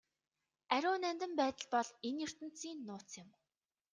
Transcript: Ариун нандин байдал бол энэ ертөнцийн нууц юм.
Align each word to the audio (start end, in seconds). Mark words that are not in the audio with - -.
Ариун 0.77 1.03
нандин 1.07 1.31
байдал 1.41 1.67
бол 1.73 1.89
энэ 2.07 2.19
ертөнцийн 2.25 2.77
нууц 2.87 3.09
юм. 3.21 3.29